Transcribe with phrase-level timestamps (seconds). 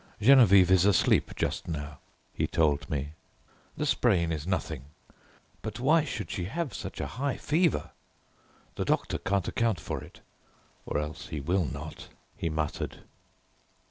[0.19, 1.99] "Geneviève is asleep just now,"
[2.33, 3.09] he told me,
[3.77, 4.85] "the sprain is nothing,
[5.61, 7.91] but why should she have such a high fever?
[8.77, 10.21] The doctor can't account for it;
[10.87, 13.01] or else he will not," he muttered.